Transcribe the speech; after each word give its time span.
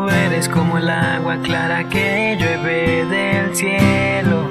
Tú 0.00 0.08
eres 0.08 0.48
como 0.48 0.78
el 0.78 0.88
agua 0.88 1.36
clara 1.42 1.86
que 1.90 2.34
llueve 2.40 3.04
del 3.04 3.54
cielo. 3.54 4.48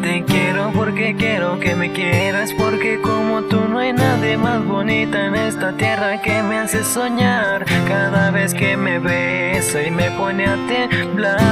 Te 0.00 0.24
quiero 0.24 0.72
porque 0.72 1.14
quiero 1.14 1.60
que 1.60 1.74
me 1.74 1.92
quieras, 1.92 2.54
porque 2.54 2.98
como 3.02 3.42
tú 3.42 3.68
no 3.68 3.80
hay 3.80 3.92
nadie 3.92 4.38
más 4.38 4.64
bonita 4.64 5.26
en 5.26 5.34
esta 5.34 5.76
tierra 5.76 6.22
que 6.22 6.42
me 6.42 6.58
hace 6.58 6.82
soñar 6.82 7.66
cada 7.86 8.30
vez 8.30 8.54
que 8.54 8.78
me 8.78 8.98
besa 8.98 9.82
y 9.82 9.90
me 9.90 10.10
pone 10.12 10.46
a 10.46 10.56
temblar. 10.66 11.50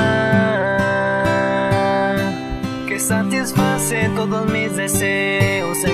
Que 2.88 2.98
satisface 2.98 4.08
todos 4.16 4.50
mis 4.50 4.74
deseos 4.74 5.84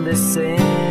understand 0.00 0.89